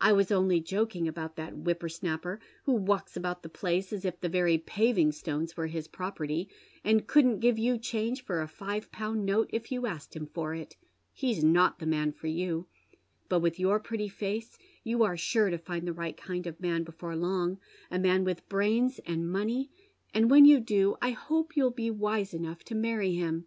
[0.00, 4.20] I was only joking about that whipper unapper, who walks about the place as if
[4.20, 6.48] the very paving stones were his property,
[6.84, 10.54] and couldn't give you change for a five pound note if you asked him for
[10.54, 10.76] it.
[11.12, 12.68] He's not the man for you.
[13.28, 16.84] But with your pretty face you are sure to find the right kind of man
[16.84, 17.58] before long,
[17.90, 19.72] a man with brains and money,
[20.12, 23.46] and when you do I hope you'll be wise enough to many him.